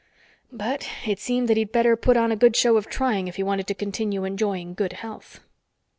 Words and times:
But 0.51 0.89
it 1.05 1.19
seemed 1.19 1.47
that 1.47 1.57
he'd 1.57 1.71
better 1.71 1.95
put 1.95 2.17
on 2.17 2.31
a 2.31 2.35
good 2.35 2.55
show 2.55 2.75
of 2.75 2.87
trying 2.87 3.27
if 3.27 3.35
he 3.35 3.43
wanted 3.43 3.67
to 3.67 3.75
continue 3.75 4.23
enjoying 4.23 4.73
good 4.73 4.93
health. 4.93 5.41